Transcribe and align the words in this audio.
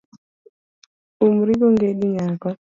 Umri 1.25 1.51
gi 1.59 1.65
ongedi 1.69 2.03
nyako. 2.13 2.49